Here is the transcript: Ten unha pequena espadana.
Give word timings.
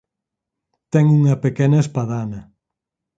Ten 0.91 1.05
unha 1.19 1.35
pequena 1.43 1.79
espadana. 1.85 2.39